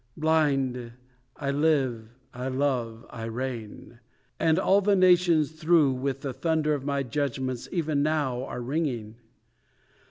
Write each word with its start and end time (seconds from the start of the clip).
Blind! 0.17 0.93
I 1.35 1.51
live, 1.51 2.09
I 2.33 2.47
love, 2.47 3.05
I 3.11 3.25
reign; 3.25 3.99
and 4.39 4.57
all 4.57 4.81
the 4.81 4.95
nations 4.95 5.51
through 5.51 5.91
With 5.93 6.21
the 6.21 6.33
thunder 6.33 6.73
of 6.73 6.83
my 6.83 7.03
judgments 7.03 7.69
even 7.71 8.01
now 8.01 8.43
are 8.45 8.61
ringing. 8.61 9.17